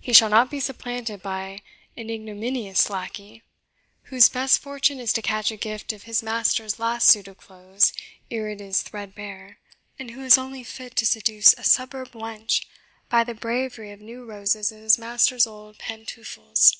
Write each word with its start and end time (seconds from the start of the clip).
He 0.00 0.14
shall 0.14 0.30
not 0.30 0.50
be 0.50 0.60
supplanted 0.60 1.20
by 1.20 1.60
an 1.94 2.08
ignominious 2.08 2.88
lackey, 2.88 3.42
whose 4.04 4.30
best 4.30 4.60
fortune 4.60 4.98
is 4.98 5.12
to 5.12 5.20
catch 5.20 5.50
a 5.50 5.58
gift 5.58 5.92
of 5.92 6.04
his 6.04 6.22
master's 6.22 6.78
last 6.78 7.06
suit 7.06 7.28
of 7.28 7.36
clothes 7.36 7.92
ere 8.30 8.48
it 8.48 8.62
is 8.62 8.80
threadbare, 8.80 9.58
and 9.98 10.12
who 10.12 10.22
is 10.24 10.38
only 10.38 10.64
fit 10.64 10.96
to 10.96 11.04
seduce 11.04 11.52
a 11.58 11.64
suburb 11.64 12.12
wench 12.12 12.64
by 13.10 13.22
the 13.24 13.34
bravery 13.34 13.90
of 13.92 14.00
new 14.00 14.24
roses 14.24 14.72
in 14.72 14.80
his 14.80 14.96
master's 14.96 15.46
old 15.46 15.76
pantoufles. 15.76 16.74